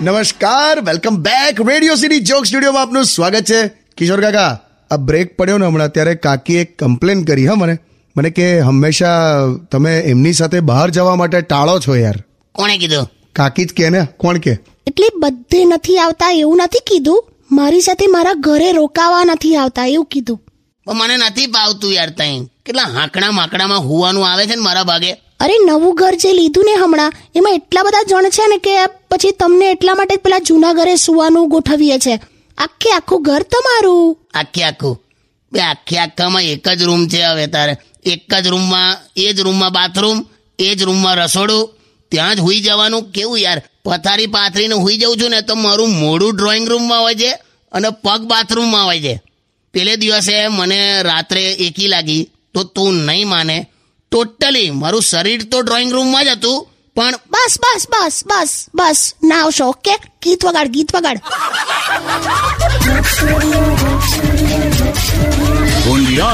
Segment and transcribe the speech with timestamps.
[0.00, 3.68] નમસ્કાર welcome back radio city joke સ્ટુડિયોમાં આપનું સ્વાગત છે.
[3.68, 4.58] કિશોર કાકા
[4.90, 7.78] આ બ્રેક પડ્યો ને હમણાં ત્યારે કાકીએ કમ્પ્લેન કરી હા મને.
[8.16, 9.38] મને કે હંમેશા
[9.72, 12.14] તમે એમની સાથે બહાર જવા માટે ટાળો છો યાર.
[12.52, 13.10] કોણે કીધું?
[13.32, 14.52] કાકી જ કે ને કોણ કે?
[14.86, 17.28] એટલે બધે નથી આવતા એવું નથી કીધું?
[17.50, 20.42] મારી સાથે મારા ઘરે રોકાવા નથી આવતા એવું કીધું.
[20.94, 22.44] મને નથી પાવતું યાર તઈ.
[22.66, 25.27] કેટલા હાંકડા માકડામાં હોવાનું આવે છે ને મારા ભાગે?
[25.40, 29.30] અરે, નવું ઘર જે લીધું ને હમણાં, એમાં એટલા બધા જણ છે ને કે પછી
[29.30, 32.20] તમને એટલા માટે પેલા જૂના ઘરે સુવાનું ગોઠવીએ છે.
[32.58, 34.18] આખે આખું ઘર તમારું.
[34.34, 35.04] આખે આખું.
[35.52, 37.76] બે આખે આખામાં એક જ રૂમ છે હવે તારે.
[38.04, 40.26] એક જ રૂમમાં, એ જ રૂમમાં બાથરૂમ,
[40.58, 41.70] એ જ રૂમમાં રસોડું.
[42.10, 43.10] ત્યાં જ હુઈ જવાનું.
[43.10, 43.62] કેવું યાર?
[43.84, 47.30] પથારી પાથરીને હુઈ જઉં છું ને તો મારું મોડું ડ્રોઈંગ રૂમમાં હોય છે
[47.72, 49.22] અને પગ બાથરૂમમાં હોય છે.
[49.72, 53.66] પેલે દિવસે મને રાત્રે એકી લાગી તો તું નહીં માને.
[54.12, 59.14] ટોટલી મારું શરીર તો ડ્રોઈંગ રૂમમાં જ હતું પણ બસ બસ બસ બસ બસ.
[59.24, 59.90] ના આવશો ઓકે?
[60.22, 61.20] ગીત વગાડ ગીત વગાડ.
[65.86, 66.26] Radio